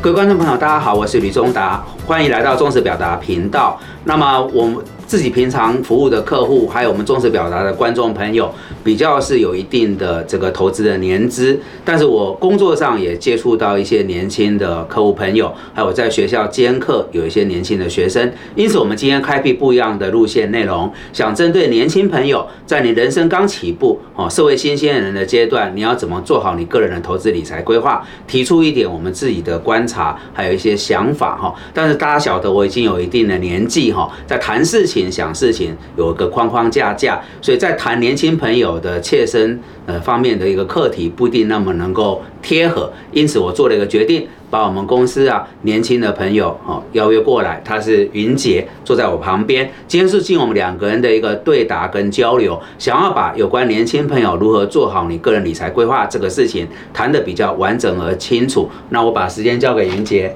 [0.00, 3.80] 各位观众朋友，大家好，我是吕中达，欢迎来到中实表达频道。
[4.04, 4.84] 那么我们。
[5.06, 8.52] 自己平常服务的客户，还有我们重视表达的观众朋友，
[8.82, 31.54] 比较是有一定的这个投资的年资，但是我工作上也接触到一些年轻的客户朋友，还有在学校兼课有一些年轻的学生，因此我们今天开辟不一样的路线内容，想针对年轻朋友，在你人生刚起步哦，社会新鲜人的阶段，你要怎么做好你个人的投资理财规划，提出一点我们自己的观察，还有一些想法哈。
[31.74, 34.93] 但是大家晓得我已经有一定的年纪哈，在谈事情。
[35.10, 42.92] 想事情有一个框框架架，所以在谈年轻朋友的切身呃方面的一个课题，不一定那么能够贴合。
[43.12, 47.60] 因此，我做了一个决定，把我们公司啊年轻的朋友哦邀约过来。
[47.64, 49.70] 他是云杰，坐在我旁边。
[49.86, 58.70] 今天是进我们两个人的一个对答跟交流，想要把有关年轻朋友如何做好你个人理财规划这个事情谈得比较完整而清楚。
[58.90, 60.34] 那我把时间交给云杰。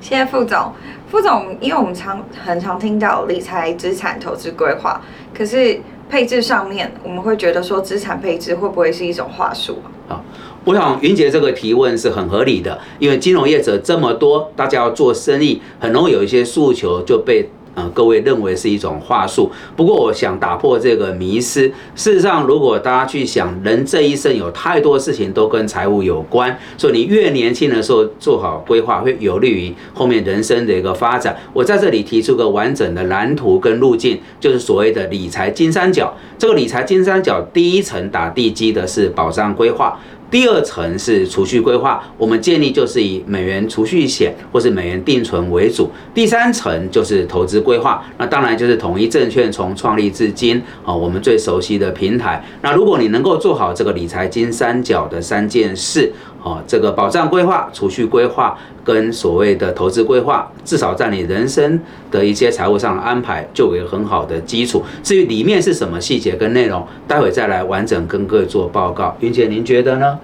[0.00, 0.72] 谢谢副总。
[1.10, 5.00] 副总，因为我们常很常听到理财、资产投资规划，
[5.32, 10.20] 可是配置上面，我们会觉得说资产配置会不会是一种话术啊？
[10.64, 17.50] 我想云杰这个提问是很合理的，因为金融业者这么多，大家要做生意，很容易有一些诉求就被。
[17.76, 21.70] 呃，各位认为是一种话术，不过我想打破这个迷思。
[21.94, 31.36] 事实上，如果大家去想，人这一生有太多事情都跟财务有关，所以你越年轻的时候做好规划，会有利于后面人生的一个发展。
[31.52, 36.16] 我在这里提出个完整的蓝图跟路径，就是所谓的理财金三角。
[36.38, 40.00] 这个理财金三角第一层打地基的是保障规划。
[40.30, 45.90] 第二层是储蓄规划，我们建议就是以美元储蓄险或是美元定存为主。
[46.12, 52.44] 第三层就是投资规划，那当然就是统一证券从创立至今啊，我们最熟悉的平台。
[52.62, 56.12] 那如果你能够做好这个理财金三角的三件事。
[56.46, 64.84] 哦，这个保障规划、储蓄规划跟所谓的投资规划，至少在你人生的一些财务上的安排，就有很好的基础。
[65.02, 69.16] 至于里面是什么细节跟内容，待会再来完整跟各位做报告。
[69.18, 70.16] 云姐，您觉得呢？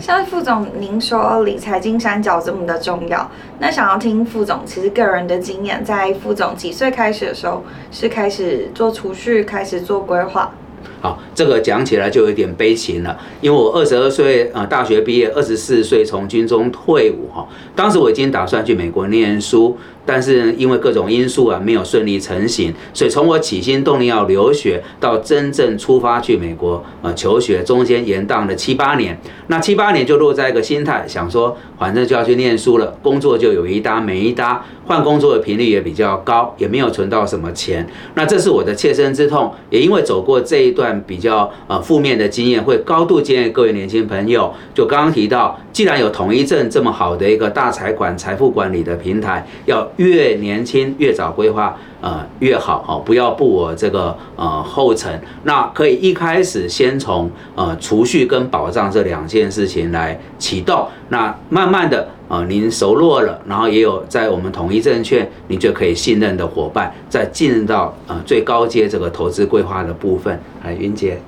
[0.00, 10.52] 像副总您说理财金三角这么的重要，那想要听副总其实个人的经验，在副总几岁开始的时候是开始做储蓄，开始做规划。
[11.00, 19.76] 好，这个讲起来就有点悲情了，因为我二十二岁啊，大学毕业，二十四岁从军中退伍哈，当时我已经打算去美国念书。
[20.06, 29.20] 但是因为各种因素啊，没有顺利成型，所以从我起心动念要留学到真正出发去美国呃求学，中间延宕了七八年。
[29.48, 37.86] 那七八年就落在一个心态，想说反正就要去念书了，工作就有一搭没一搭，换工作的频率也比较高，也没有存到什么钱。
[38.14, 55.20] 那这是我的切身之痛，也因为走过这一段比较呃负面的经验，会高度建议各位年轻朋友，就刚刚提到，既然有统一证这么好的一个大财管财富管理的平台，要越年轻越早规划，呃越好哦，不要步我这个呃后尘。
[55.44, 70.38] 那可以一开始先从呃储蓄跟保障这两件事情来启动，那慢慢的呃您熟络了，然后也有在我们统一证券您就可以信任的伙伴，再进入到呃最高阶这个投资规划的部分。
[70.62, 71.18] 来，云姐。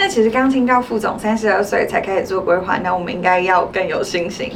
[0.00, 4.52] 那其实刚听到副总三十二岁才开始做规划，那我们应该要更有信心。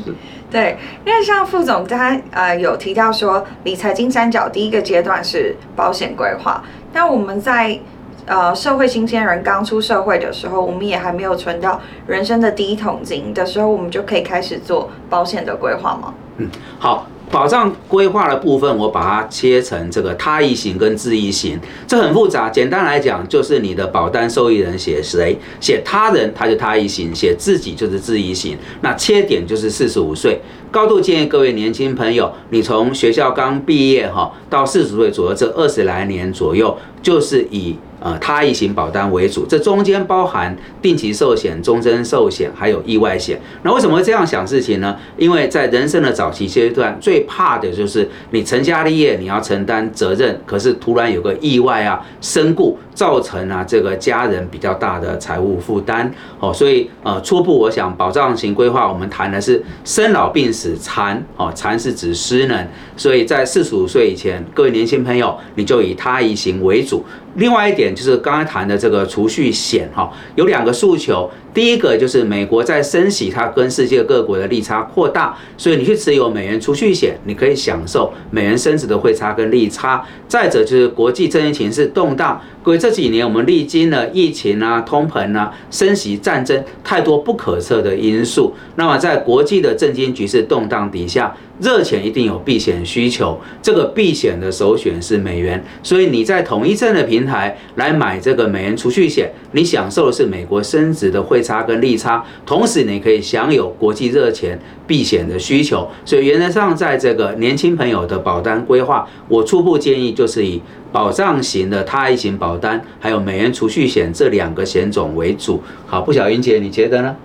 [0.52, 0.76] 对，
[1.06, 6.62] 因为像副总他呃有提到说，理财金三角第一个阶段是保险规划。
[6.92, 7.78] 那我们在
[8.26, 16.12] 呃社会新鲜人刚出社会的时候，我们也还没有存到人生的第一桶金的时候，我们就可以开始做保险的规划吗？
[16.36, 16.48] 嗯，
[16.78, 17.06] 好。
[17.32, 22.50] 保障规划的部分，我把它切成这个他益型跟自益型，这很复杂。
[22.50, 28.58] 简单来讲，就是你的保单受益人写谁，写他人他就他益型，写自己就是自益型。
[28.82, 37.74] 那切点就是四十五岁，高度建议各位年轻朋友，你从学校刚毕业哈，到四十岁左右这二十来年左右，就是以。
[38.02, 43.40] 呃，他益型保单为主，这中间包含定期寿险、终身寿险，还有意外险。
[43.62, 44.96] 那为什么会这样想事情呢？
[45.16, 52.78] 因为在人生的早期阶段，最怕的就是你成家立业，你要承担责任，可是突然有个意外啊，身故。
[52.94, 67.02] 造成啊这个家人比较大的财务负担哦，所以呃初步我想保障型规划，我们谈的是生老病死残哦，残是指失能，所以在四十五岁以前，各位年轻朋友你就以他一型为主。
[67.34, 80.02] 另外一点就是刚才谈的这个储蓄险哈，有两个诉求，第一个就是美国在升息，它跟世界各国的利差扩大，所以你去持有美元储蓄险，你可以享受美元升值的汇差跟利差。
[80.26, 88.54] 再者就是国际政治情势动荡，各位这几年我们历经了疫情啊、通膨啊、升息、战争，太多不可测的因素。
[88.76, 105.88] 那么在国际的政经局势动荡底下，热钱一定有避险需求，这个避险的首选是美元，所以你在统一证的平台来买这个美元储蓄险，你享受的是美国升值的汇差跟利差，同时你可以享有国际热钱避险的需求。
[106.04, 110.62] 所以原则上，在这个年轻朋友的保单规划，我初步建议就是以
[110.92, 115.62] 保障型的他爱型保单，还有美元储蓄险这两个险种为主。
[115.86, 117.16] 好，不晓云姐你觉得呢？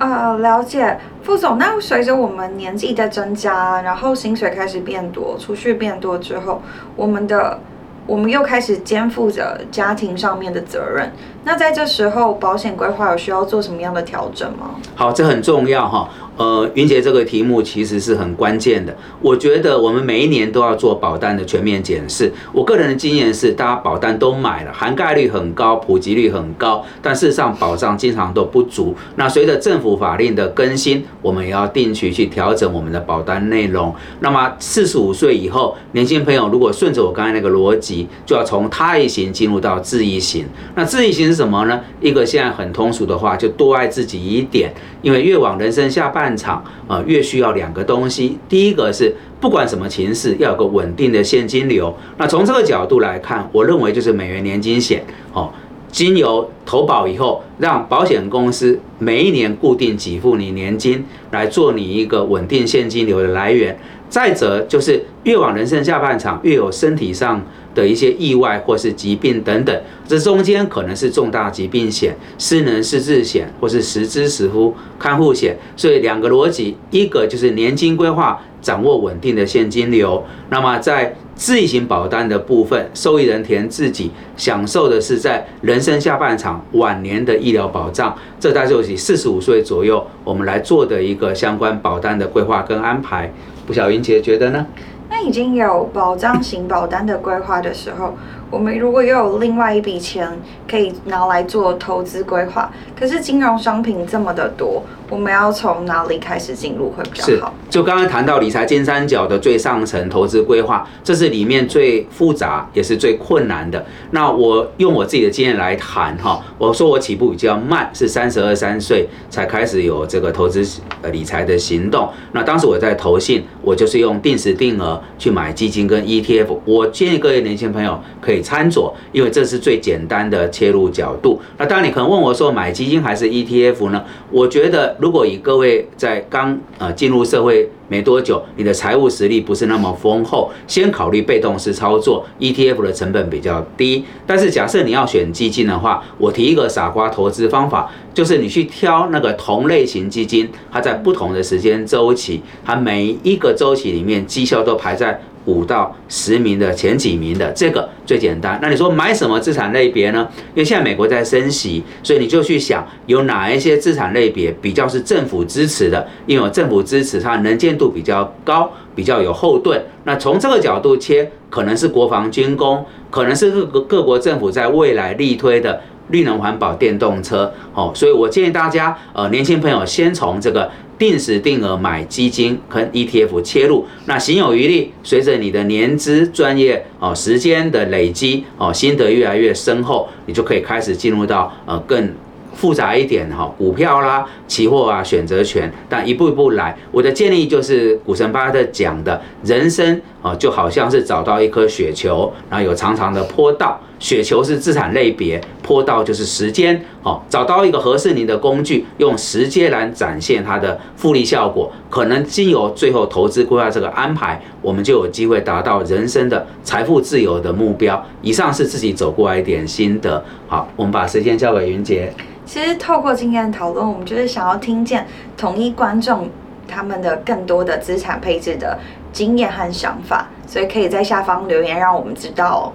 [0.00, 1.58] 呃，了解，副总。
[1.58, 6.62] 那随着我们年纪的增加，然后薪水开始变多，储蓄变多之后，
[6.94, 7.58] 我们的
[8.08, 11.12] 我们又开始肩负着家庭上面的责任。
[11.44, 14.70] 那在这时候，保险规划有需要做什么样的调整吗？
[14.96, 16.08] 好，这很重要哈。
[16.38, 18.96] 呃，云杰这个题目其实是很关键的。
[19.20, 22.32] 我觉得我们每一年都要做保单的全面检视。
[22.52, 28.94] 我个人的经验是，大家保单都买了，涵盖率很高，普及率很高，但事实上保障经常都不足。
[29.16, 33.92] 那随着政府法令的更新，我们也要定期去调整我们的保单内容。
[34.20, 40.46] 那么四十五岁以后，年轻朋友如果顺着我刚才那个逻辑，就要从他一型进入到自一型。
[40.76, 41.80] 那自一型是什么呢？
[42.00, 44.72] 一个现在很通俗的话，就多爱自己一点。
[45.00, 48.38] 因为越往人生下半场啊，越需要两个东西。
[48.48, 51.94] 第一个是不管什么情势，要有个稳定的现金流。
[52.16, 55.50] 那从这个角度来看，我认为就是美元年金险哦，
[55.90, 63.78] 经由投保以后，让保险公司每一年固定给付你年金，来做你一个稳定现金流的来源。
[64.08, 67.42] 再者就是越往人生下半场，越有身体上。
[67.78, 75.56] 的一些意外或是疾病等等，这中间可能是重大疾病险、失能失智险或是实支实付看护险。
[75.76, 88.12] 所以两个逻辑，一个就是年金规划掌握稳定的现金流，那么在自行保单的部分，受益人填自己享受的是在人生下半场晚年的医疗保障。
[88.40, 93.32] 这大概就是四十五岁左右我们来做的一个相关保单的规划跟安排。
[93.64, 94.66] 不晓云杰觉得呢？
[95.10, 98.14] 那已经有保障型保单的规划的时候，
[98.50, 100.26] 我们如果又有另外一笔钱
[100.68, 104.82] 可以拿来做投资规划，可是金融商品这么的多。
[105.10, 107.54] 我们要从哪里开始进入会比较好？
[107.70, 113.82] 就刚刚谈到理财金三角的最上层投资规划，这是里面最复杂也是最困难的。
[114.10, 120.62] 那我用我自己的经验来谈哈，我说我起步比较慢，是三十二三岁才开始有这个投资
[121.00, 122.10] 呃理财的行动。
[122.32, 126.58] 那当时我在投信，我就是用定时定额去买基金跟 ETF。
[126.66, 131.40] 我建议各位年轻朋友可以餐桌，因为这是最简单的切入角度。
[131.56, 134.04] 那当然你可能问我说买基金还是 ETF 呢？
[134.30, 134.96] 我觉得。
[134.98, 144.04] 如果以各位在刚呃进入社会没多久，你的财务实力不是那么丰厚，先考虑被动式操作，ETF 的成本比较低。
[144.26, 155.20] 但是假设你要选基金的话，我提一个傻瓜投资方法，就是你去挑那个同类型基金，它在不同的时间周期，它每一个周期里面绩效都排在。
[155.44, 158.58] 五到十名的前几名的这个最简单。
[158.60, 160.28] 那你说买什么资产类别呢？
[160.54, 169.80] 因为现在美国在升息，所以你就去想有哪一些资产类别比较是政府支持的，因为政府支持它能见度比较高，比较有后盾。
[170.04, 177.52] 那从这个角度切，可能是国防军工，可能是各个各国政府在未来力推的绿能环保电动车。
[177.72, 180.70] 哦，所以我建议大家，呃，年轻朋友先从这个。
[180.98, 192.12] 定时定额买基金跟 ETF 切入，那行有余力，随着你的年资、专业哦时间的累积哦，心得越来越深厚，你就可以开始进入到呃更
[192.58, 196.76] 复杂一点哈，股票啦、期货啊、选择权，但一步一步来。
[196.90, 200.00] 我的建议就是股神巴菲特讲的，人生
[200.36, 203.78] 就好像是找到一颗雪球，然后有长长的坡道。
[203.98, 206.80] 雪球是资产类别，坡道就是时间。
[207.02, 218.00] 好，找到一个合适你的工具，用时间来展现它的复利效果，可能经由最后投资规划这个安排，我们就有机会达到人生的财富自由的目标。
[218.22, 220.24] 以上是自己走过来一点心得。
[220.46, 222.12] 好，我们把时间交给云杰。
[222.46, 226.30] 其实透过今天的讨论，我们就是想要听见统一观众
[226.68, 228.78] 他们的更多的资产配置的
[229.12, 232.72] 经验和想法，所以可以在下方留言让我们知道哦。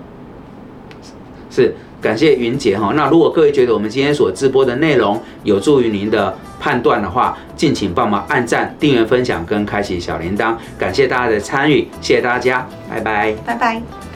[1.49, 14.12] 是感谢云杰哈，那如果各位觉得我们今天所直播的内容有助于您的判断的话，敬请帮忙按赞、订阅、分享跟开启小铃铛，感谢大家的参与，谢谢大家，拜拜，拜拜。